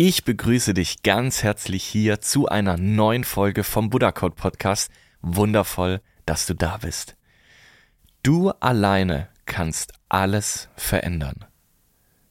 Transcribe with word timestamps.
Ich 0.00 0.22
begrüße 0.22 0.74
dich 0.74 1.02
ganz 1.02 1.42
herzlich 1.42 1.82
hier 1.82 2.20
zu 2.20 2.46
einer 2.46 2.76
neuen 2.76 3.24
Folge 3.24 3.64
vom 3.64 3.90
Buddha 3.90 4.12
Code 4.12 4.36
Podcast. 4.36 4.92
Wundervoll, 5.22 6.02
dass 6.24 6.46
du 6.46 6.54
da 6.54 6.76
bist. 6.76 7.16
Du 8.22 8.50
alleine 8.60 9.28
kannst 9.44 9.92
alles 10.08 10.68
verändern. 10.76 11.46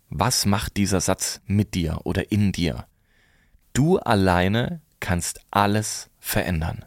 Was 0.10 0.46
macht 0.46 0.78
dieser 0.78 1.02
Satz 1.02 1.42
mit 1.46 1.74
dir 1.74 2.00
oder 2.06 2.32
in 2.32 2.54
dir? 2.54 2.88
Du 3.74 3.98
alleine 3.98 4.80
kannst 5.02 5.42
alles 5.52 6.10
verändern. 6.22 6.86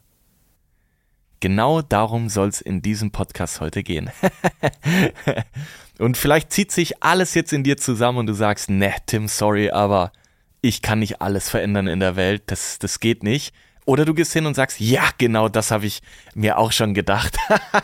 Genau 1.40 1.82
darum 1.82 2.30
soll 2.30 2.48
es 2.48 2.62
in 2.62 2.80
diesem 2.80 3.10
Podcast 3.10 3.60
heute 3.60 3.82
gehen. 3.82 4.10
und 5.98 6.16
vielleicht 6.16 6.50
zieht 6.54 6.72
sich 6.72 7.02
alles 7.02 7.34
jetzt 7.34 7.52
in 7.52 7.64
dir 7.64 7.76
zusammen 7.76 8.16
und 8.16 8.28
du 8.28 8.32
sagst, 8.32 8.70
ne, 8.70 8.94
Tim, 9.04 9.28
sorry, 9.28 9.68
aber 9.68 10.10
ich 10.60 10.82
kann 10.82 10.98
nicht 10.98 11.20
alles 11.20 11.48
verändern 11.48 11.86
in 11.86 12.00
der 12.00 12.16
Welt, 12.16 12.42
das, 12.46 12.78
das 12.78 13.00
geht 13.00 13.22
nicht. 13.22 13.54
Oder 13.86 14.04
du 14.04 14.14
gehst 14.14 14.32
hin 14.32 14.46
und 14.46 14.54
sagst, 14.54 14.78
ja, 14.78 15.02
genau 15.18 15.48
das 15.48 15.70
habe 15.70 15.86
ich 15.86 16.02
mir 16.34 16.58
auch 16.58 16.70
schon 16.70 16.94
gedacht. 16.94 17.36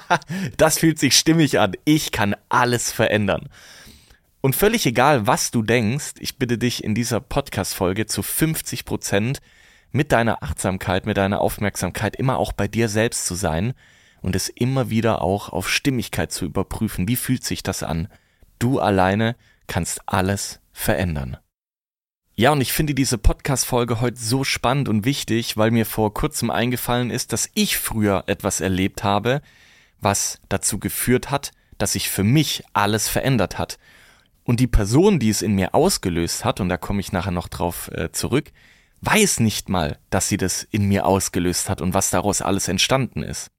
das 0.57 0.79
fühlt 0.79 0.99
sich 0.99 1.17
stimmig 1.17 1.59
an. 1.59 1.73
Ich 1.85 2.13
kann 2.13 2.37
alles 2.49 2.93
verändern. 2.93 3.49
Und 4.41 4.55
völlig 4.55 4.87
egal, 4.87 5.27
was 5.27 5.51
du 5.51 5.63
denkst, 5.63 6.15
ich 6.21 6.39
bitte 6.39 6.59
dich 6.59 6.85
in 6.85 6.95
dieser 6.95 7.21
Podcast-Folge 7.21 8.07
zu 8.07 8.23
50 8.23 8.85
Prozent 8.85 9.41
mit 9.91 10.13
deiner 10.13 10.43
Achtsamkeit, 10.43 11.07
mit 11.07 11.17
deiner 11.17 11.41
Aufmerksamkeit 11.41 12.15
immer 12.15 12.39
auch 12.39 12.53
bei 12.53 12.69
dir 12.69 12.89
selbst 12.89 13.27
zu 13.27 13.35
sein 13.35 13.73
und 14.21 14.37
es 14.37 14.49
immer 14.49 14.91
wieder 14.91 15.23
auch 15.23 15.49
auf 15.49 15.69
Stimmigkeit 15.69 16.31
zu 16.31 16.45
überprüfen. 16.45 17.09
Wie 17.09 17.17
fühlt 17.17 17.43
sich 17.43 17.63
das 17.63 17.83
an? 17.83 18.09
Du 18.59 18.79
alleine 18.79 19.35
kannst 19.67 20.03
alles 20.07 20.61
verändern. 20.73 21.39
Ja, 22.39 22.53
und 22.53 22.61
ich 22.61 22.75
finde 22.75 22.95
diese 22.95 23.17
Podcast-Folge 23.17 24.03
heute 24.03 24.19
so 24.19 24.45
spannend 24.45 24.91
und 24.91 25.07
wichtig, 25.07 25.57
weil 25.57 25.71
mir 25.71 25.87
vor 25.87 26.13
kurzem 26.13 26.51
eingefallen 26.51 27.11
ist, 27.11 27.33
dass 27.33 27.49
ich 27.55 27.79
früher 27.79 28.25
etwas 28.27 28.61
erlebt 28.61 29.03
habe, 29.03 29.41
was 30.03 30.39
dazu 30.51 30.79
geführt 30.79 31.31
hat, 31.31 31.53
dass 31.79 31.93
sich 31.93 32.11
für 32.11 32.25
mich 32.25 32.63
alles 32.75 33.09
verändert 33.09 33.57
hat. 33.57 33.79
Und 34.45 34.61
die 34.61 34.67
Person, 34.67 35.19
die 35.19 35.31
es 35.31 35.41
in 35.41 35.55
mir 35.55 35.75
ausgelöst 35.75 36.45
hat, 36.45 36.61
und 36.61 36.69
da 36.69 36.77
komme 36.77 37.01
ich 37.01 37.11
nachher 37.11 37.31
noch 37.31 37.49
drauf 37.49 37.91
äh, 37.93 38.13
zurück, 38.13 38.53
weiß 39.01 39.41
nicht 39.41 39.71
mal, 39.71 39.99
dass 40.11 40.29
sie 40.29 40.37
das 40.37 40.63
in 40.63 40.89
mir 40.89 41.07
ausgelöst 41.07 41.71
hat 41.71 41.81
und 41.81 41.95
was 41.95 42.11
daraus 42.11 42.43
alles 42.43 42.69
entstanden 42.69 43.23
ist. 43.23 43.51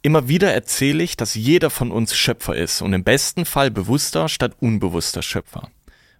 Immer 0.00 0.26
wieder 0.26 0.54
erzähle 0.54 1.02
ich, 1.02 1.18
dass 1.18 1.34
jeder 1.34 1.68
von 1.68 1.90
uns 1.90 2.16
Schöpfer 2.16 2.56
ist 2.56 2.80
und 2.80 2.94
im 2.94 3.04
besten 3.04 3.44
Fall 3.44 3.70
bewusster 3.70 4.30
statt 4.30 4.56
unbewusster 4.58 5.20
Schöpfer. 5.20 5.70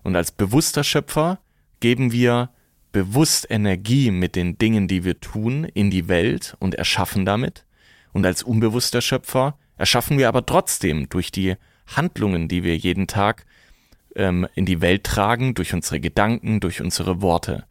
Und 0.03 0.16
als 0.16 0.32
bewusster 0.32 0.84
Schöpfer 0.84 1.38
geben 1.81 2.12
wir 2.12 2.50
bewusst 2.92 3.47
Energie 3.50 4.10
mit 4.10 4.36
den 4.36 4.59
Dingen, 4.59 4.88
die 4.88 5.04
wir 5.04 5.20
tun, 5.20 5.64
in 5.64 5.91
die 5.91 6.09
Welt 6.09 6.56
und 6.59 6.75
erschaffen 6.75 7.25
damit. 7.25 7.64
Und 8.12 8.25
als 8.25 8.42
unbewusster 8.42 9.03
Schöpfer 9.03 9.58
erschaffen 9.76 10.19
wir 10.19 10.28
aber 10.28 10.47
trotzdem 10.47 11.08
durch 11.08 11.31
die 11.31 11.56
Handlungen, 11.87 12.48
die 12.48 12.62
wir 12.62 12.76
jeden 12.76 13.06
Tag 13.06 13.47
ähm, 14.16 14.47
in 14.54 14.66
die 14.66 14.81
Welt 14.81 15.04
tragen, 15.04 15.54
durch 15.54 15.75
unsere 15.75 16.00
Gedanken, 16.00 16.60
durch 16.60 16.81
unsere 16.81 17.22
Worte. 17.22 17.64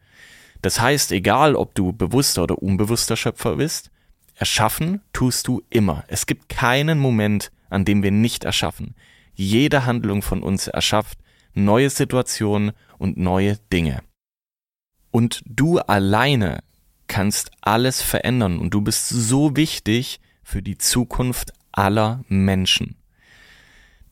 Das 0.62 0.80
heißt, 0.80 1.12
egal 1.12 1.54
ob 1.54 1.74
du 1.74 1.92
bewusster 1.92 2.44
oder 2.44 2.60
unbewusster 2.60 3.16
Schöpfer 3.16 3.56
bist, 3.56 3.90
erschaffen 4.34 5.02
tust 5.12 5.46
du 5.46 5.62
immer. 5.70 6.04
Es 6.08 6.26
gibt 6.26 6.48
keinen 6.48 6.98
Moment, 6.98 7.50
an 7.70 7.84
dem 7.84 8.02
wir 8.02 8.10
nicht 8.10 8.44
erschaffen. 8.44 8.94
Jede 9.34 9.86
Handlung 9.86 10.22
von 10.22 10.42
uns 10.42 10.66
erschafft 10.66 11.18
neue 11.54 11.90
Situationen 11.90 12.72
und 12.98 13.16
neue 13.16 13.56
Dinge. 13.72 14.02
Und 15.10 15.42
du 15.46 15.78
alleine 15.78 16.62
kannst 17.06 17.50
alles 17.60 18.02
verändern 18.02 18.58
und 18.58 18.74
du 18.74 18.82
bist 18.82 19.08
so 19.08 19.56
wichtig 19.56 20.20
für 20.42 20.62
die 20.62 20.78
Zukunft 20.78 21.52
aller 21.72 22.24
Menschen. 22.28 22.96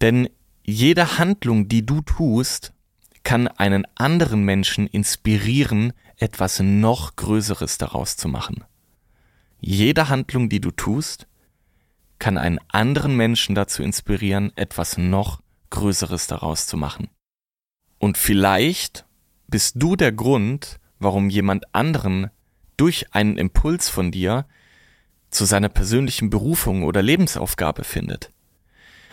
Denn 0.01 0.29
jede 0.65 1.19
Handlung, 1.19 1.69
die 1.69 1.85
du 1.85 2.01
tust, 2.01 2.73
kann 3.23 3.49
einen 3.49 3.87
anderen 3.97 4.45
Menschen 4.45 4.87
inspirieren, 4.87 5.93
etwas 6.17 6.61
noch 6.61 7.17
Größeres 7.17 7.79
daraus 7.79 8.17
zu 8.17 8.29
machen. 8.29 8.65
Jede 9.61 10.09
Handlung, 10.09 10.49
die 10.49 10.61
du 10.61 10.71
tust, 10.71 11.27
kann 12.19 12.39
einen 12.39 12.59
anderen 12.69 13.17
Menschen 13.17 13.55
dazu 13.55 13.83
inspirieren, 13.83 14.53
etwas 14.57 14.97
noch 14.97 15.41
Größeres 15.71 16.27
daraus 16.27 16.67
zu 16.67 16.77
machen. 16.77 17.09
Und 17.99 18.19
vielleicht 18.19 19.05
bist 19.49 19.75
du 19.77 19.97
der 19.97 20.13
Grund, 20.13 20.79
warum 20.99 21.31
jemand 21.31 21.75
anderen 21.75 22.31
durch 22.77 23.15
einen 23.15 23.39
Impuls 23.39 23.89
von 23.89 24.11
dir 24.11 24.47
zu 25.31 25.45
seiner 25.45 25.69
persönlichen 25.69 26.31
Berufung 26.31 26.85
oder 26.85 27.03
Lebensaufgabe 27.03 27.85
findet. 27.85 28.33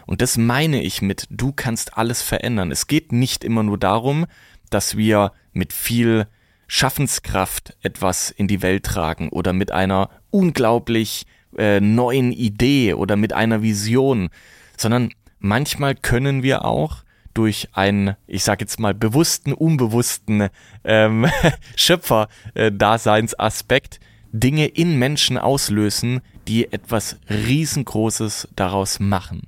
Und 0.05 0.21
das 0.21 0.37
meine 0.37 0.81
ich 0.81 1.01
mit, 1.01 1.27
du 1.29 1.53
kannst 1.53 1.97
alles 1.97 2.21
verändern. 2.21 2.71
Es 2.71 2.87
geht 2.87 3.11
nicht 3.11 3.43
immer 3.43 3.63
nur 3.63 3.77
darum, 3.77 4.25
dass 4.69 4.97
wir 4.97 5.31
mit 5.53 5.71
viel 5.71 6.27
Schaffenskraft 6.67 7.77
etwas 7.81 8.31
in 8.31 8.47
die 8.47 8.61
Welt 8.61 8.83
tragen 8.83 9.29
oder 9.29 9.53
mit 9.53 9.71
einer 9.71 10.09
unglaublich 10.29 11.25
äh, 11.57 11.79
neuen 11.79 12.31
Idee 12.31 12.95
oder 12.95 13.15
mit 13.15 13.31
einer 13.33 13.61
Vision, 13.61 14.29
sondern 14.75 15.13
manchmal 15.39 15.95
können 15.95 16.41
wir 16.41 16.65
auch 16.65 17.03
durch 17.33 17.69
einen, 17.73 18.15
ich 18.27 18.43
sag 18.43 18.61
jetzt 18.61 18.79
mal, 18.79 18.93
bewussten, 18.93 19.53
unbewussten 19.53 20.49
ähm, 20.83 21.27
Schöpfer-Daseinsaspekt 21.75 23.99
Dinge 24.31 24.65
in 24.65 24.97
Menschen 24.97 25.37
auslösen, 25.37 26.21
die 26.47 26.71
etwas 26.71 27.17
Riesengroßes 27.29 28.49
daraus 28.55 28.99
machen. 28.99 29.47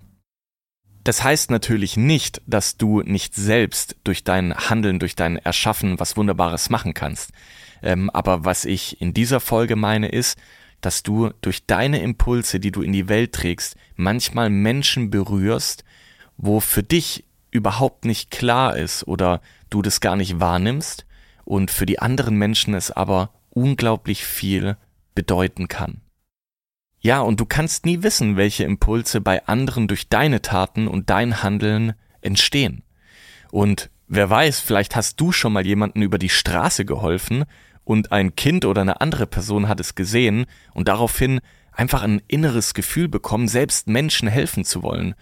Das 1.04 1.24
heißt 1.24 1.52
natürlich 1.52 1.98
nicht, 1.98 2.42
dass 2.48 2.78
du 2.78 3.02
nicht 3.02 3.36
selbst 3.36 3.96
durch 4.04 4.24
dein 4.24 4.56
Handeln, 4.56 5.00
durch 5.00 5.16
dein 5.16 5.38
Erschaffen 5.38 6.00
was 6.00 6.18
Wunderbares 6.18 6.70
machen 6.70 6.94
kannst. 6.94 7.32
Ähm, 7.84 8.10
aber 8.10 8.46
was 8.46 8.66
ich 8.66 9.02
in 9.02 9.14
dieser 9.14 9.40
Folge 9.40 9.76
meine 9.76 10.10
ist, 10.10 10.40
dass 10.82 11.04
du 11.04 11.32
durch 11.42 11.66
deine 11.66 12.02
Impulse, 12.02 12.60
die 12.60 12.72
du 12.72 12.82
in 12.82 12.92
die 12.92 13.10
Welt 13.10 13.34
trägst, 13.34 13.76
manchmal 13.96 14.50
Menschen 14.50 15.10
berührst, 15.10 15.84
wo 16.38 16.60
für 16.60 16.84
dich 16.84 17.24
überhaupt 17.56 18.06
nicht 18.06 18.32
klar 18.32 18.76
ist 18.76 19.08
oder 19.08 19.42
du 19.70 19.82
das 19.82 20.02
gar 20.02 20.16
nicht 20.16 20.40
wahrnimmst 20.40 21.06
und 21.46 21.72
für 21.72 21.86
die 21.86 22.00
anderen 22.00 22.36
Menschen 22.36 22.74
es 22.74 22.92
aber 22.92 23.32
unglaublich 23.50 24.26
viel 24.26 24.78
bedeuten 25.16 25.68
kann. 25.68 26.02
Ja, 27.00 27.22
und 27.22 27.40
du 27.40 27.46
kannst 27.46 27.86
nie 27.86 28.04
wissen, 28.04 28.36
welche 28.36 28.64
Impulse 28.64 29.22
bei 29.22 29.46
anderen 29.48 29.88
durch 29.88 30.10
deine 30.10 30.42
Taten 30.42 30.88
und 30.88 31.10
dein 31.10 31.44
Handeln 31.44 31.94
entstehen. 32.22 32.84
Und 33.52 33.90
wer 34.08 34.30
weiß, 34.30 34.60
vielleicht 34.60 34.96
hast 34.96 35.22
du 35.22 35.32
schon 35.32 35.54
mal 35.54 35.66
jemanden 35.66 36.02
über 36.02 36.18
die 36.18 36.30
Straße 36.30 36.84
geholfen 36.84 37.46
und 37.84 38.12
ein 38.12 38.36
Kind 38.36 38.66
oder 38.66 38.82
eine 38.82 39.02
andere 39.02 39.28
Person 39.28 39.68
hat 39.68 39.80
es 39.80 39.96
gesehen 39.96 40.46
und 40.74 40.88
daraufhin 40.88 41.40
einfach 41.72 42.02
ein 42.02 42.22
inneres 42.28 42.74
Gefühl 42.74 43.08
bekommen, 43.08 43.48
selbst 43.48 43.88
Menschen 43.88 44.28
helfen 44.28 44.66
zu 44.66 44.82
wollen. 44.82 45.14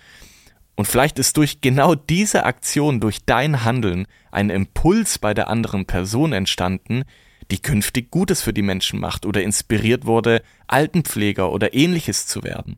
Und 0.76 0.88
vielleicht 0.88 1.20
ist 1.20 1.38
durch 1.38 1.62
genau 1.62 1.96
diese 1.96 2.46
Aktion, 2.46 3.00
durch 3.00 3.26
dein 3.26 3.64
Handeln, 3.64 4.08
ein 4.32 4.50
Impuls 4.50 5.20
bei 5.20 5.34
der 5.34 5.48
anderen 5.48 5.86
Person 5.86 6.34
entstanden, 6.34 7.04
die 7.52 7.62
künftig 7.62 8.10
Gutes 8.10 8.42
für 8.42 8.54
die 8.54 8.62
Menschen 8.62 9.00
macht 9.00 9.26
oder 9.26 9.44
inspiriert 9.44 10.06
wurde, 10.06 10.42
Altenpfleger 10.68 11.52
oder 11.52 11.74
ähnliches 11.74 12.26
zu 12.26 12.44
werden. 12.44 12.78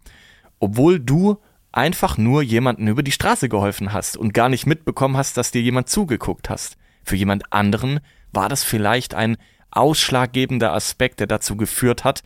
Obwohl 0.59 1.00
du 1.00 1.38
einfach 1.71 2.18
nur 2.18 2.42
jemanden 2.42 2.88
über 2.88 3.03
die 3.03 3.12
Straße 3.12 3.50
geholfen 3.50 3.94
hast 3.94 4.18
und 4.18 4.33
gar 4.33 4.50
nicht 4.50 4.65
mitbekommen 4.65 5.18
hast, 5.18 5.38
dass 5.38 5.51
dir 5.51 5.62
jemand 5.62 5.89
zugeguckt 5.89 6.50
hast. 6.50 6.77
Für 7.03 7.15
jemand 7.15 7.51
anderen 7.53 8.00
war 8.31 8.50
das 8.50 8.63
vielleicht 8.63 9.13
ein 9.13 9.38
ausschlaggebender 9.71 10.74
Aspekt, 10.74 11.19
der 11.19 11.27
dazu 11.27 11.57
geführt 11.57 12.03
hat, 12.03 12.24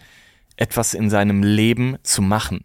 etwas 0.56 0.94
in 0.94 1.10
seinem 1.10 1.42
Leben 1.42 1.98
zu 2.04 2.21
machen. 2.21 2.63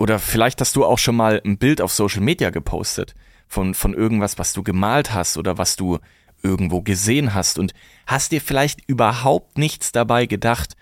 Oder 0.00 0.18
vielleicht 0.18 0.62
hast 0.62 0.76
du 0.76 0.86
auch 0.86 0.98
schon 0.98 1.14
mal 1.14 1.42
ein 1.44 1.58
Bild 1.58 1.82
auf 1.82 1.92
Social 1.92 2.22
Media 2.22 2.48
gepostet 2.48 3.14
von, 3.48 3.74
von 3.74 3.92
irgendwas, 3.92 4.38
was 4.38 4.54
du 4.54 4.62
gemalt 4.62 5.12
hast 5.12 5.36
oder 5.36 5.58
was 5.58 5.76
du 5.76 5.98
irgendwo 6.42 6.80
gesehen 6.80 7.34
hast 7.34 7.58
und 7.58 7.74
hast 8.06 8.32
dir 8.32 8.40
vielleicht 8.40 8.80
überhaupt 8.88 9.58
nichts 9.58 9.92
dabei 9.92 10.24
gedacht, 10.24 10.74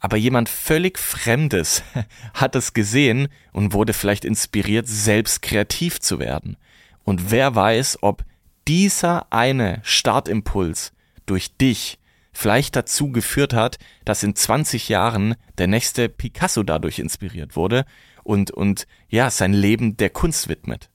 aber 0.00 0.16
jemand 0.16 0.48
völlig 0.48 0.98
Fremdes 0.98 1.82
hat 2.34 2.56
es 2.56 2.72
gesehen 2.72 3.28
und 3.52 3.74
wurde 3.74 3.92
vielleicht 3.92 4.24
inspiriert, 4.24 4.88
selbst 4.88 5.42
kreativ 5.42 6.00
zu 6.00 6.18
werden. 6.18 6.56
Und 7.04 7.30
wer 7.30 7.54
weiß, 7.54 7.98
ob 8.00 8.24
dieser 8.66 9.30
eine 9.30 9.80
Startimpuls 9.82 10.94
durch 11.26 11.54
dich 11.58 11.98
vielleicht 12.32 12.76
dazu 12.76 13.12
geführt 13.12 13.52
hat, 13.52 13.78
dass 14.06 14.22
in 14.22 14.34
20 14.34 14.88
Jahren 14.88 15.34
der 15.58 15.66
nächste 15.66 16.08
Picasso 16.08 16.62
dadurch 16.62 16.98
inspiriert 16.98 17.56
wurde 17.56 17.84
und, 18.24 18.50
und 18.50 18.86
ja, 19.08 19.30
sein 19.30 19.52
Leben 19.52 19.96
der 19.96 20.10
Kunst 20.10 20.48
widmet. 20.48 20.90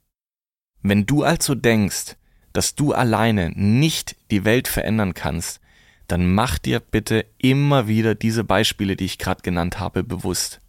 Wenn 0.81 1.05
du 1.05 1.23
also 1.23 1.55
denkst, 1.55 2.17
dass 2.53 2.75
du 2.75 2.93
alleine 2.93 3.51
nicht 3.55 4.17
die 4.31 4.43
Welt 4.43 4.67
verändern 4.67 5.13
kannst, 5.13 5.61
dann 6.07 6.33
mach 6.33 6.57
dir 6.57 6.79
bitte 6.79 7.25
immer 7.37 7.87
wieder 7.87 8.15
diese 8.15 8.43
Beispiele, 8.43 8.95
die 8.95 9.05
ich 9.05 9.19
gerade 9.19 9.41
genannt 9.41 9.79
habe, 9.79 10.03
bewusst. 10.03 10.59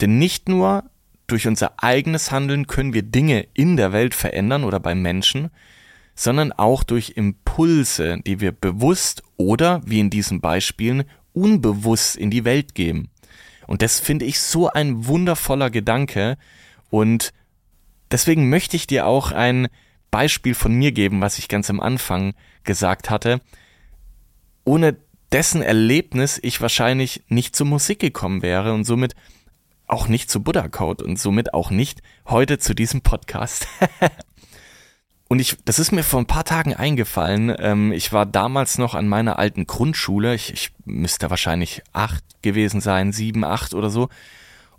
Denn 0.00 0.18
nicht 0.18 0.48
nur 0.48 0.84
durch 1.26 1.46
unser 1.46 1.82
eigenes 1.82 2.32
Handeln 2.32 2.66
können 2.66 2.94
wir 2.94 3.02
Dinge 3.02 3.46
in 3.54 3.76
der 3.76 3.92
Welt 3.92 4.14
verändern 4.14 4.64
oder 4.64 4.80
bei 4.80 4.94
Menschen, 4.94 5.50
sondern 6.14 6.52
auch 6.52 6.82
durch 6.82 7.10
Impulse, 7.16 8.18
die 8.26 8.40
wir 8.40 8.52
bewusst 8.52 9.22
oder, 9.36 9.80
wie 9.84 10.00
in 10.00 10.10
diesen 10.10 10.40
Beispielen, 10.40 11.04
unbewusst 11.32 12.16
in 12.16 12.30
die 12.30 12.44
Welt 12.44 12.74
geben. 12.74 13.10
Und 13.70 13.82
das 13.82 14.00
finde 14.00 14.24
ich 14.24 14.40
so 14.40 14.68
ein 14.68 15.06
wundervoller 15.06 15.70
Gedanke 15.70 16.36
und 16.90 17.32
deswegen 18.10 18.48
möchte 18.48 18.74
ich 18.74 18.88
dir 18.88 19.06
auch 19.06 19.30
ein 19.30 19.68
Beispiel 20.10 20.56
von 20.56 20.74
mir 20.74 20.90
geben, 20.90 21.20
was 21.20 21.38
ich 21.38 21.46
ganz 21.46 21.70
am 21.70 21.78
Anfang 21.78 22.34
gesagt 22.64 23.10
hatte, 23.10 23.40
ohne 24.64 24.96
dessen 25.30 25.62
Erlebnis 25.62 26.40
ich 26.42 26.60
wahrscheinlich 26.60 27.22
nicht 27.28 27.54
zur 27.54 27.68
Musik 27.68 28.00
gekommen 28.00 28.42
wäre 28.42 28.72
und 28.72 28.82
somit 28.82 29.14
auch 29.86 30.08
nicht 30.08 30.32
zu 30.32 30.42
Buddha 30.42 30.66
Code 30.66 31.04
und 31.04 31.20
somit 31.20 31.54
auch 31.54 31.70
nicht 31.70 32.02
heute 32.26 32.58
zu 32.58 32.74
diesem 32.74 33.02
Podcast. 33.02 33.68
und 35.30 35.38
ich, 35.38 35.56
das 35.64 35.78
ist 35.78 35.92
mir 35.92 36.02
vor 36.02 36.18
ein 36.18 36.26
paar 36.26 36.44
Tagen 36.44 36.74
eingefallen. 36.74 37.54
Ähm, 37.56 37.92
ich 37.92 38.12
war 38.12 38.26
damals 38.26 38.78
noch 38.78 38.96
an 38.96 39.06
meiner 39.06 39.38
alten 39.38 39.64
Grundschule. 39.64 40.34
Ich, 40.34 40.52
ich 40.52 40.72
müsste 40.84 41.30
wahrscheinlich 41.30 41.82
acht 41.92 42.24
gewesen 42.42 42.80
sein, 42.80 43.12
sieben, 43.12 43.44
acht 43.44 43.72
oder 43.72 43.90
so. 43.90 44.08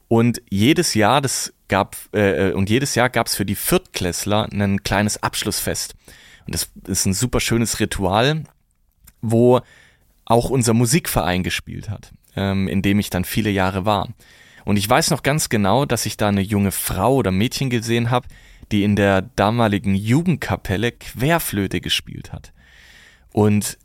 Und 0.09 0.42
jedes 0.50 0.94
Jahr, 0.94 1.21
das 1.21 1.53
gab, 1.69 1.95
äh, 2.13 2.50
äh 2.50 2.53
und 2.53 2.69
jedes 2.69 2.95
Jahr 2.95 3.09
gab 3.09 3.27
es 3.27 3.36
für 3.36 3.45
die 3.45 3.56
Viertklässler 3.56 4.50
ein 4.51 4.83
kleines 4.83 5.24
Abschlussfest. 5.24 5.95
Und 6.45 6.53
das 6.53 6.69
ist 6.86 7.06
ein 7.06 7.13
super 7.13 7.39
schönes 7.39 7.80
Ritual, 7.80 8.44
wo 9.21 9.62
auch 10.25 10.50
unser 10.50 10.74
Musikverein 10.74 11.44
gespielt 11.44 11.89
hat, 11.89 12.12
ähm, 12.36 12.68
in 12.68 12.81
dem 12.81 13.00
ich 13.00 13.09
dann 13.09 13.24
viele 13.24 13.51
Jahre 13.51 13.86
war. 13.86 14.09
Und 14.65 14.75
ich 14.75 14.89
weiß 14.89 15.12
noch 15.12 15.24
ganz 15.24 15.48
genau, 15.48 15.86
dass 15.86 16.06
ich 16.06 16.18
da 16.18 16.27
eine 16.27 16.42
junge 16.42 16.71
Frau 16.74 17.15
oder 17.15 17.31
Mädchen 17.31 17.69
gesehen 17.69 18.09
habe, 18.09 18.27
die 18.71 18.83
in 18.83 18.95
der 18.95 19.21
damaligen 19.21 19.95
Jugendkapelle 19.95 20.91
Querflöte 20.91 21.81
gespielt 21.81 22.31
hat. 22.31 22.53
Und 23.33 23.77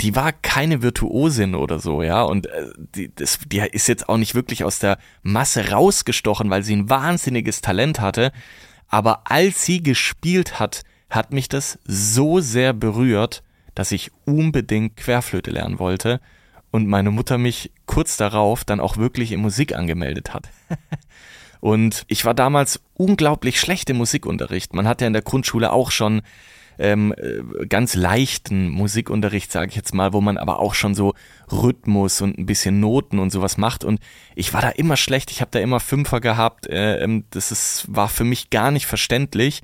die 0.00 0.14
war 0.14 0.32
keine 0.32 0.82
Virtuosin 0.82 1.54
oder 1.54 1.78
so, 1.78 2.02
ja, 2.02 2.22
und 2.22 2.46
äh, 2.46 2.68
die, 2.94 3.10
das, 3.14 3.38
die 3.46 3.58
ist 3.58 3.88
jetzt 3.88 4.08
auch 4.08 4.18
nicht 4.18 4.34
wirklich 4.34 4.64
aus 4.64 4.78
der 4.78 4.98
Masse 5.22 5.70
rausgestochen, 5.70 6.50
weil 6.50 6.62
sie 6.62 6.76
ein 6.76 6.90
wahnsinniges 6.90 7.62
Talent 7.62 8.00
hatte. 8.00 8.32
Aber 8.88 9.30
als 9.30 9.64
sie 9.64 9.82
gespielt 9.82 10.60
hat, 10.60 10.82
hat 11.08 11.32
mich 11.32 11.48
das 11.48 11.78
so 11.84 12.40
sehr 12.40 12.72
berührt, 12.72 13.42
dass 13.74 13.92
ich 13.92 14.10
unbedingt 14.24 14.96
Querflöte 14.96 15.50
lernen 15.50 15.78
wollte 15.78 16.20
und 16.70 16.86
meine 16.86 17.10
Mutter 17.10 17.38
mich 17.38 17.72
kurz 17.86 18.16
darauf 18.16 18.64
dann 18.64 18.80
auch 18.80 18.96
wirklich 18.96 19.32
in 19.32 19.40
Musik 19.40 19.74
angemeldet 19.74 20.34
hat. 20.34 20.50
und 21.60 22.04
ich 22.08 22.24
war 22.24 22.34
damals 22.34 22.80
unglaublich 22.94 23.60
schlecht 23.60 23.90
im 23.90 23.96
Musikunterricht. 23.98 24.74
Man 24.74 24.88
hat 24.88 25.00
ja 25.00 25.06
in 25.06 25.12
der 25.12 25.22
Grundschule 25.22 25.72
auch 25.72 25.90
schon 25.90 26.22
ähm, 26.78 27.14
äh, 27.16 27.66
ganz 27.66 27.94
leichten 27.94 28.68
Musikunterricht, 28.70 29.50
sage 29.50 29.70
ich 29.70 29.76
jetzt 29.76 29.94
mal, 29.94 30.12
wo 30.12 30.20
man 30.20 30.36
aber 30.36 30.60
auch 30.60 30.74
schon 30.74 30.94
so 30.94 31.14
Rhythmus 31.50 32.20
und 32.20 32.38
ein 32.38 32.46
bisschen 32.46 32.80
Noten 32.80 33.18
und 33.18 33.30
sowas 33.30 33.56
macht. 33.56 33.84
Und 33.84 34.00
ich 34.34 34.52
war 34.52 34.60
da 34.60 34.70
immer 34.70 34.96
schlecht. 34.96 35.30
Ich 35.30 35.40
habe 35.40 35.50
da 35.50 35.58
immer 35.58 35.80
Fünfer 35.80 36.20
gehabt. 36.20 36.66
Äh, 36.66 36.98
ähm, 36.98 37.24
das 37.30 37.50
ist, 37.50 37.86
war 37.88 38.08
für 38.08 38.24
mich 38.24 38.50
gar 38.50 38.70
nicht 38.70 38.86
verständlich. 38.86 39.62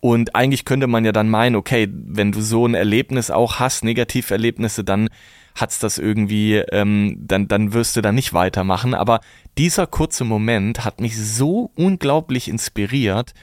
Und 0.00 0.34
eigentlich 0.34 0.64
könnte 0.64 0.86
man 0.86 1.04
ja 1.04 1.12
dann 1.12 1.28
meinen, 1.28 1.56
okay, 1.56 1.88
wenn 1.92 2.32
du 2.32 2.40
so 2.40 2.66
ein 2.66 2.74
Erlebnis 2.74 3.30
auch 3.30 3.58
hast, 3.58 3.84
Negativerlebnisse, 3.84 4.84
dann 4.84 5.08
hat's 5.54 5.78
das 5.78 5.98
irgendwie, 5.98 6.56
ähm, 6.56 7.16
dann, 7.20 7.48
dann 7.48 7.72
wirst 7.72 7.96
du 7.96 8.00
da 8.00 8.12
nicht 8.12 8.32
weitermachen. 8.32 8.94
Aber 8.94 9.20
dieser 9.56 9.86
kurze 9.86 10.24
Moment 10.24 10.84
hat 10.84 11.00
mich 11.00 11.16
so 11.16 11.72
unglaublich 11.74 12.48
inspiriert 12.48 13.34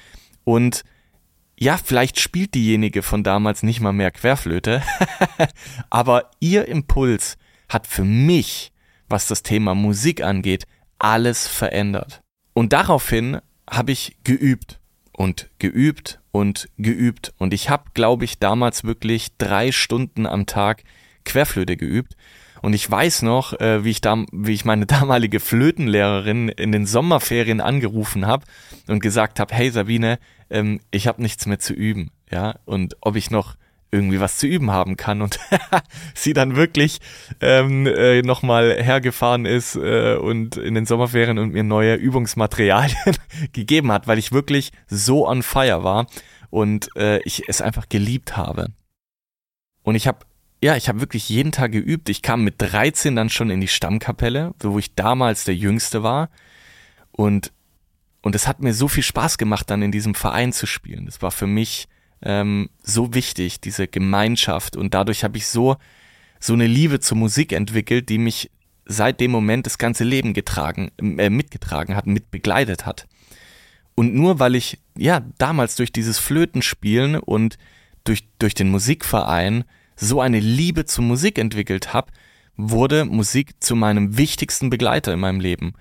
und 0.43 0.83
ja, 1.57 1.77
vielleicht 1.77 2.19
spielt 2.19 2.53
diejenige 2.53 3.01
von 3.01 3.23
damals 3.23 3.63
nicht 3.63 3.79
mal 3.79 3.93
mehr 3.93 4.11
Querflöte, 4.11 4.81
aber 5.89 6.31
ihr 6.39 6.67
Impuls 6.67 7.37
hat 7.69 7.87
für 7.87 8.03
mich, 8.03 8.73
was 9.07 9.27
das 9.27 9.41
Thema 9.41 9.73
Musik 9.73 10.21
angeht, 10.21 10.65
alles 10.99 11.47
verändert. 11.47 12.21
Und 12.53 12.73
daraufhin 12.73 13.39
habe 13.69 13.91
ich 13.91 14.17
geübt 14.23 14.79
und 15.15 15.49
geübt 15.59 16.19
und 16.31 16.69
geübt. 16.77 17.33
Und 17.37 17.53
ich 17.53 17.69
habe, 17.69 17.85
glaube 17.93 18.25
ich, 18.25 18.39
damals 18.39 18.83
wirklich 18.83 19.37
drei 19.37 19.71
Stunden 19.71 20.25
am 20.25 20.45
Tag 20.45 20.83
Querflöte 21.23 21.77
geübt. 21.77 22.15
Und 22.61 22.73
ich 22.73 22.89
weiß 22.89 23.21
noch, 23.21 23.53
äh, 23.59 23.83
wie, 23.83 23.91
ich 23.91 24.01
da, 24.01 24.25
wie 24.31 24.53
ich 24.53 24.65
meine 24.65 24.85
damalige 24.87 25.39
Flötenlehrerin 25.39 26.49
in 26.49 26.71
den 26.71 26.85
Sommerferien 26.85 27.61
angerufen 27.61 28.25
habe 28.25 28.45
und 28.87 28.99
gesagt 28.99 29.39
habe, 29.39 29.53
hey 29.53 29.69
Sabine, 29.69 30.19
ähm, 30.49 30.79
ich 30.91 31.07
habe 31.07 31.21
nichts 31.21 31.45
mehr 31.45 31.59
zu 31.59 31.73
üben. 31.73 32.11
Ja, 32.31 32.55
und 32.65 32.97
ob 33.01 33.15
ich 33.15 33.31
noch 33.31 33.55
irgendwie 33.91 34.19
was 34.19 34.37
zu 34.37 34.47
üben 34.47 34.71
haben 34.71 34.97
kann 34.97 35.21
und 35.21 35.39
sie 36.13 36.33
dann 36.33 36.55
wirklich 36.55 36.99
ähm, 37.39 37.87
äh, 37.87 38.21
nochmal 38.21 38.81
hergefahren 38.81 39.45
ist 39.45 39.75
äh, 39.75 40.15
und 40.15 40.57
in 40.57 40.73
den 40.73 40.85
Sommerferien 40.85 41.39
und 41.39 41.53
mir 41.53 41.63
neue 41.63 41.95
Übungsmaterialien 41.95 43.15
gegeben 43.53 43.91
hat, 43.91 44.07
weil 44.07 44.19
ich 44.19 44.31
wirklich 44.31 44.71
so 44.87 45.27
on 45.27 45.43
fire 45.43 45.83
war 45.83 46.07
und 46.49 46.89
äh, 46.97 47.21
ich 47.23 47.47
es 47.47 47.61
einfach 47.61 47.89
geliebt 47.89 48.37
habe. 48.37 48.67
Und 49.83 49.95
ich 49.95 50.07
habe 50.07 50.19
ja, 50.63 50.75
ich 50.75 50.89
habe 50.89 50.99
wirklich 50.99 51.29
jeden 51.29 51.51
Tag 51.51 51.73
geübt. 51.73 52.09
Ich 52.09 52.23
kam 52.23 52.43
mit 52.43 52.55
13 52.57 53.15
dann 53.15 53.29
schon 53.29 53.51
in 53.51 53.61
die 53.61 53.67
Stammkapelle, 53.67 54.55
wo 54.61 54.79
ich 54.79 54.95
damals 54.95 55.43
der 55.43 55.55
Jüngste 55.55 56.01
war. 56.01 56.29
Und, 57.11 57.51
und 58.23 58.33
es 58.33 58.47
hat 58.47 58.61
mir 58.61 58.73
so 58.73 58.87
viel 58.87 59.03
Spaß 59.03 59.37
gemacht, 59.37 59.69
dann 59.69 59.83
in 59.83 59.91
diesem 59.91 60.15
Verein 60.15 60.53
zu 60.53 60.65
spielen. 60.65 61.05
Das 61.05 61.21
war 61.21 61.29
für 61.29 61.45
mich 61.45 61.87
ähm, 62.25 62.69
so 62.83 63.13
wichtig, 63.13 63.61
diese 63.61 63.87
Gemeinschaft. 63.87 64.75
Und 64.75 64.93
dadurch 64.93 65.23
habe 65.23 65.37
ich 65.37 65.47
so, 65.47 65.77
so 66.39 66.53
eine 66.53 66.67
Liebe 66.67 66.99
zur 66.99 67.17
Musik 67.17 67.53
entwickelt, 67.53 68.09
die 68.09 68.17
mich 68.17 68.51
seit 68.85 69.19
dem 69.19 69.31
Moment 69.31 69.65
das 69.65 69.77
ganze 69.77 70.03
Leben 70.03 70.33
getragen, 70.33 70.91
äh, 70.99 71.29
mitgetragen 71.29 71.95
hat, 71.95 72.07
mit 72.07 72.31
begleitet 72.31 72.85
hat. 72.85 73.07
Und 73.95 74.13
nur 74.13 74.39
weil 74.39 74.55
ich, 74.55 74.79
ja, 74.97 75.21
damals 75.37 75.75
durch 75.75 75.91
dieses 75.91 76.19
Flötenspielen 76.19 77.15
und 77.15 77.57
durch, 78.03 78.27
durch 78.39 78.53
den 78.53 78.69
Musikverein 78.69 79.63
so 79.95 80.19
eine 80.19 80.39
Liebe 80.39 80.85
zur 80.85 81.05
Musik 81.05 81.39
entwickelt 81.39 81.93
habe, 81.93 82.11
wurde 82.57 83.05
Musik 83.05 83.63
zu 83.63 83.75
meinem 83.75 84.17
wichtigsten 84.17 84.69
Begleiter 84.69 85.13
in 85.13 85.19
meinem 85.19 85.39
Leben. 85.39 85.73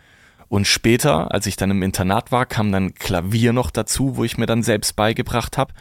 Und 0.48 0.66
später, 0.66 1.32
als 1.32 1.46
ich 1.46 1.56
dann 1.56 1.70
im 1.70 1.82
Internat 1.82 2.30
war, 2.30 2.46
kam 2.46 2.70
dann 2.70 2.94
Klavier 2.94 3.52
noch 3.52 3.70
dazu, 3.70 4.16
wo 4.16 4.24
ich 4.24 4.38
mir 4.38 4.46
dann 4.46 4.62
selbst 4.62 4.94
beigebracht 4.94 5.58
habe. 5.58 5.74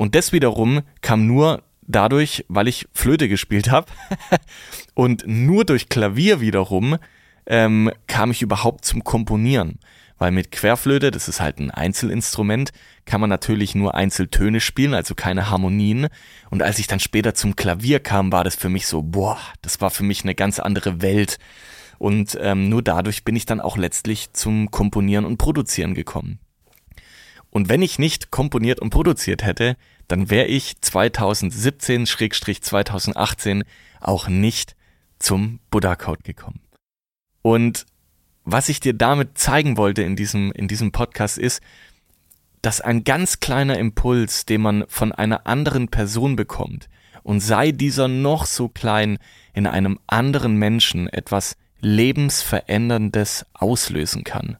Und 0.00 0.14
das 0.14 0.32
wiederum 0.32 0.80
kam 1.02 1.26
nur 1.26 1.62
dadurch, 1.82 2.46
weil 2.48 2.68
ich 2.68 2.88
Flöte 2.94 3.28
gespielt 3.28 3.70
habe. 3.70 3.92
und 4.94 5.24
nur 5.26 5.66
durch 5.66 5.90
Klavier 5.90 6.40
wiederum 6.40 6.96
ähm, 7.44 7.90
kam 8.06 8.30
ich 8.30 8.40
überhaupt 8.40 8.86
zum 8.86 9.04
Komponieren. 9.04 9.78
Weil 10.16 10.30
mit 10.30 10.52
Querflöte, 10.52 11.10
das 11.10 11.28
ist 11.28 11.42
halt 11.42 11.58
ein 11.58 11.70
Einzelinstrument, 11.70 12.70
kann 13.04 13.20
man 13.20 13.28
natürlich 13.28 13.74
nur 13.74 13.94
Einzeltöne 13.94 14.60
spielen, 14.60 14.94
also 14.94 15.14
keine 15.14 15.50
Harmonien. 15.50 16.08
Und 16.48 16.62
als 16.62 16.78
ich 16.78 16.86
dann 16.86 17.00
später 17.00 17.34
zum 17.34 17.54
Klavier 17.54 18.00
kam, 18.00 18.32
war 18.32 18.42
das 18.42 18.54
für 18.54 18.70
mich 18.70 18.86
so, 18.86 19.02
boah, 19.02 19.36
das 19.60 19.82
war 19.82 19.90
für 19.90 20.04
mich 20.04 20.22
eine 20.22 20.34
ganz 20.34 20.60
andere 20.60 21.02
Welt. 21.02 21.38
Und 21.98 22.38
ähm, 22.40 22.70
nur 22.70 22.80
dadurch 22.80 23.22
bin 23.22 23.36
ich 23.36 23.44
dann 23.44 23.60
auch 23.60 23.76
letztlich 23.76 24.32
zum 24.32 24.70
Komponieren 24.70 25.26
und 25.26 25.36
Produzieren 25.36 25.92
gekommen. 25.92 26.38
Und 27.50 27.68
wenn 27.68 27.82
ich 27.82 27.98
nicht 27.98 28.30
komponiert 28.30 28.80
und 28.80 28.88
produziert 28.90 29.44
hätte, 29.44 29.76
dann 30.08 30.30
wäre 30.30 30.46
ich 30.46 30.76
2017-2018 30.82 33.64
auch 34.00 34.28
nicht 34.28 34.76
zum 35.18 35.60
Buddha 35.70 35.96
Code 35.96 36.22
gekommen. 36.22 36.60
Und 37.42 37.84
was 38.44 38.68
ich 38.68 38.80
dir 38.80 38.94
damit 38.94 39.38
zeigen 39.38 39.76
wollte 39.76 40.02
in 40.02 40.16
diesem, 40.16 40.52
in 40.52 40.68
diesem 40.68 40.92
Podcast 40.92 41.38
ist, 41.38 41.60
dass 42.62 42.80
ein 42.80 43.04
ganz 43.04 43.40
kleiner 43.40 43.78
Impuls, 43.78 44.46
den 44.46 44.60
man 44.60 44.84
von 44.88 45.12
einer 45.12 45.46
anderen 45.46 45.88
Person 45.88 46.36
bekommt, 46.36 46.88
und 47.22 47.40
sei 47.40 47.70
dieser 47.70 48.08
noch 48.08 48.46
so 48.46 48.68
klein, 48.68 49.18
in 49.52 49.66
einem 49.66 49.98
anderen 50.06 50.56
Menschen 50.56 51.06
etwas 51.08 51.56
lebensveränderndes 51.80 53.46
auslösen 53.52 54.24
kann. 54.24 54.56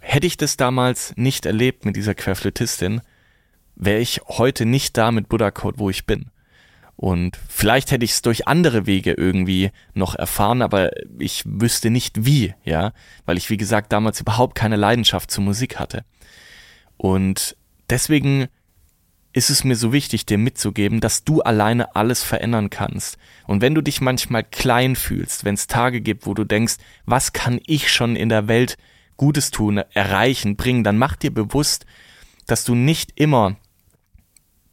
Hätte 0.00 0.26
ich 0.26 0.36
das 0.36 0.56
damals 0.56 1.14
nicht 1.16 1.46
erlebt 1.46 1.84
mit 1.84 1.94
dieser 1.94 2.14
Querflötistin, 2.14 3.00
wäre 3.76 4.00
ich 4.00 4.20
heute 4.26 4.66
nicht 4.66 4.96
da 4.96 5.12
mit 5.12 5.28
Buddha 5.28 5.50
Code, 5.50 5.78
wo 5.78 5.88
ich 5.90 6.06
bin. 6.06 6.30
Und 6.96 7.38
vielleicht 7.48 7.92
hätte 7.92 8.04
ich 8.04 8.10
es 8.10 8.20
durch 8.20 8.46
andere 8.46 8.84
Wege 8.84 9.12
irgendwie 9.12 9.70
noch 9.94 10.14
erfahren, 10.14 10.60
aber 10.60 10.90
ich 11.18 11.44
wüsste 11.46 11.88
nicht 11.88 12.26
wie, 12.26 12.54
ja, 12.64 12.92
weil 13.24 13.38
ich, 13.38 13.48
wie 13.48 13.56
gesagt, 13.56 13.92
damals 13.92 14.20
überhaupt 14.20 14.54
keine 14.54 14.76
Leidenschaft 14.76 15.30
zur 15.30 15.44
Musik 15.44 15.78
hatte. 15.78 16.04
Und 16.98 17.56
deswegen 17.88 18.48
ist 19.32 19.48
es 19.48 19.64
mir 19.64 19.76
so 19.76 19.92
wichtig, 19.92 20.26
dir 20.26 20.36
mitzugeben, 20.36 21.00
dass 21.00 21.24
du 21.24 21.40
alleine 21.40 21.94
alles 21.94 22.22
verändern 22.22 22.68
kannst. 22.68 23.16
Und 23.46 23.62
wenn 23.62 23.74
du 23.74 23.80
dich 23.80 24.00
manchmal 24.00 24.44
klein 24.44 24.96
fühlst, 24.96 25.44
wenn 25.44 25.54
es 25.54 25.68
Tage 25.68 26.00
gibt, 26.00 26.26
wo 26.26 26.34
du 26.34 26.44
denkst, 26.44 26.76
was 27.06 27.32
kann 27.32 27.60
ich 27.64 27.90
schon 27.90 28.16
in 28.16 28.28
der 28.28 28.48
Welt 28.48 28.76
Gutes 29.20 29.50
tun, 29.50 29.76
erreichen, 29.76 30.56
bringen, 30.56 30.82
dann 30.82 30.96
mach 30.96 31.14
dir 31.14 31.30
bewusst, 31.30 31.84
dass 32.46 32.64
du 32.64 32.74
nicht 32.74 33.20
immer 33.20 33.56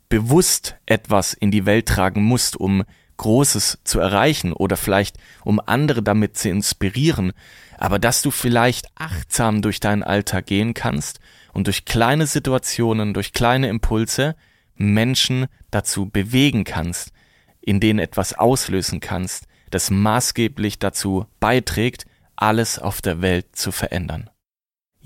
bewusst 0.07 0.77
etwas 0.85 1.33
in 1.33 1.51
die 1.51 1.65
Welt 1.65 1.85
tragen 1.85 2.23
musst, 2.23 2.55
um 2.55 2.85
Großes 3.17 3.79
zu 3.83 3.99
erreichen 3.99 4.53
oder 4.53 4.77
vielleicht 4.77 5.17
um 5.43 5.59
andere 5.59 6.01
damit 6.01 6.37
zu 6.37 6.47
inspirieren, 6.47 7.33
aber 7.77 7.99
dass 7.99 8.21
du 8.21 8.31
vielleicht 8.31 8.87
achtsam 8.95 9.61
durch 9.61 9.81
deinen 9.81 10.01
Alltag 10.01 10.45
gehen 10.45 10.73
kannst 10.73 11.19
und 11.51 11.67
durch 11.67 11.83
kleine 11.83 12.25
Situationen, 12.25 13.13
durch 13.13 13.33
kleine 13.33 13.67
Impulse 13.67 14.37
Menschen 14.75 15.47
dazu 15.71 16.05
bewegen 16.05 16.63
kannst, 16.63 17.11
in 17.59 17.81
denen 17.81 17.99
etwas 17.99 18.31
auslösen 18.31 19.01
kannst, 19.01 19.45
das 19.71 19.89
maßgeblich 19.89 20.79
dazu 20.79 21.25
beiträgt, 21.41 22.05
alles 22.37 22.79
auf 22.79 23.01
der 23.01 23.21
Welt 23.21 23.57
zu 23.57 23.73
verändern. 23.73 24.29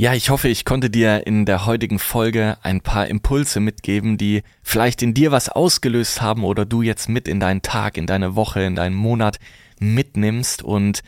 Ja, 0.02 0.16
ich 0.16 0.32
hoffe, 0.32 0.48
ich 0.48 0.66
konnte 0.66 0.90
dir 0.90 1.28
in 1.28 1.46
der 1.46 1.68
heutigen 1.68 2.00
Folge 2.00 2.58
ein 2.64 2.82
paar 2.82 3.06
Impulse 3.06 3.60
mitgeben, 3.60 4.18
die 4.18 4.42
vielleicht 4.64 5.04
in 5.04 5.14
dir 5.14 5.32
was 5.32 5.48
ausgelöst 5.48 6.24
haben 6.24 6.44
oder 6.44 6.66
du 6.66 6.82
jetzt 6.82 7.08
mit 7.08 7.28
in 7.28 7.40
deinen 7.40 7.62
Tag, 7.62 7.98
in 7.98 8.08
deine 8.08 8.36
Woche, 8.36 8.64
in 8.64 8.74
deinen 8.74 8.96
Monat 8.96 9.38
mitnimmst. 9.80 10.64
Und 10.64 11.04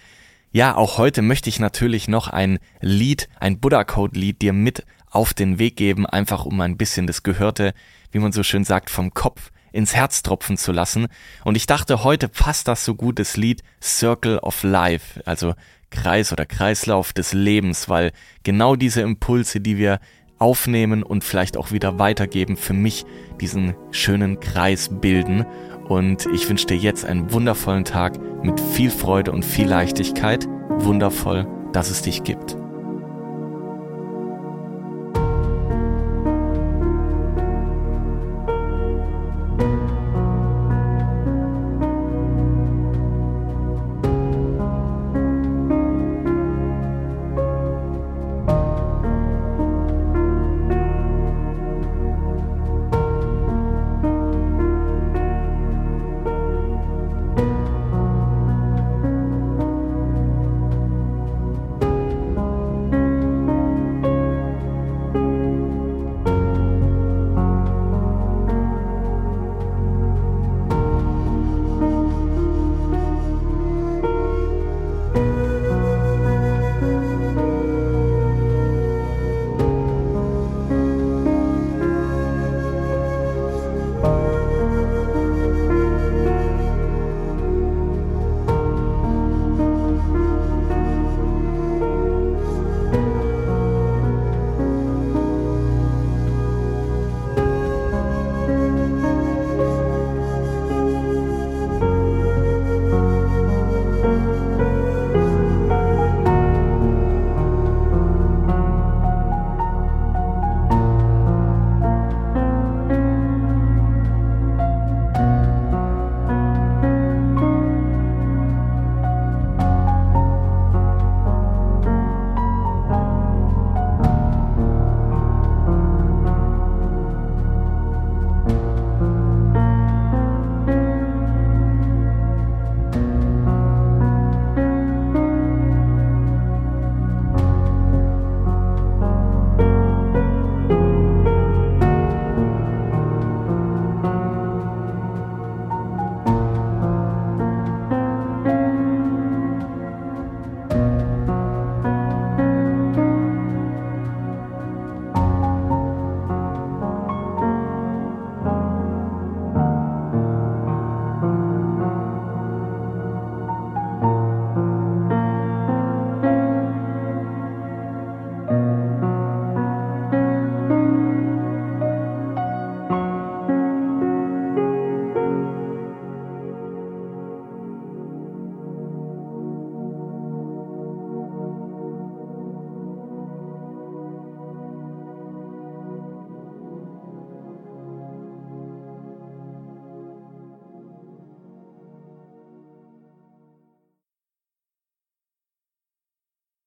ja, 0.51 0.75
auch 0.75 1.00
heute 1.00 1.23
möchte 1.23 1.50
ich 1.50 1.59
natürlich 1.59 2.07
noch 2.07 2.27
ein 2.27 2.59
Lied, 2.81 3.29
ein 3.39 3.59
Buddha 3.59 3.83
Code 3.83 4.19
Lied 4.19 4.43
dir 4.43 4.53
mit 4.53 4.85
auf 5.09 5.33
den 5.33 5.57
Weg 5.57 5.75
geben, 5.75 6.05
einfach 6.05 6.45
um 6.45 6.62
ein 6.62 6.77
bisschen 6.77 7.07
das 7.07 7.23
Gehörte, 7.23 7.73
wie 8.12 8.19
man 8.19 8.31
so 8.31 8.43
schön 8.43 8.63
sagt, 8.63 8.91
vom 8.91 9.12
Kopf 9.12 9.50
ins 9.71 9.95
Herz 9.95 10.21
tropfen 10.21 10.55
zu 10.55 10.71
lassen. 10.71 11.07
Und 11.43 11.55
ich 11.55 11.65
dachte, 11.65 12.03
heute 12.03 12.27
passt 12.27 12.67
das 12.67 12.85
so 12.85 12.93
gut, 12.93 13.17
das 13.17 13.38
Lied 13.38 13.63
Circle 13.81 14.38
of 14.38 14.62
Life, 14.62 15.19
also 15.25 15.55
Kreis 15.93 16.33
oder 16.33 16.45
Kreislauf 16.45 17.13
des 17.13 17.33
Lebens, 17.33 17.88
weil 17.88 18.12
genau 18.43 18.75
diese 18.75 19.01
Impulse, 19.01 19.62
die 19.62 19.77
wir 19.77 20.00
aufnehmen 20.39 21.03
und 21.03 21.23
vielleicht 21.23 21.55
auch 21.55 21.71
wieder 21.71 22.00
weitergeben, 22.00 22.57
für 22.57 22.73
mich 22.73 23.05
diesen 23.39 23.75
schönen 23.91 24.39
Kreis 24.39 24.89
bilden. 24.91 25.45
Und 25.88 26.25
ich 26.33 26.50
wünsche 26.50 26.67
dir 26.67 26.77
jetzt 26.77 27.05
einen 27.05 27.31
wundervollen 27.31 27.85
Tag 27.85 28.19
mit 28.43 28.59
viel 28.59 28.89
Freude 28.89 29.31
und 29.31 29.45
viel 29.45 29.67
Leichtigkeit. 29.67 30.47
Wundervoll, 30.69 31.47
dass 31.71 31.89
es 31.89 32.01
dich 32.01 32.23
gibt. 32.23 32.57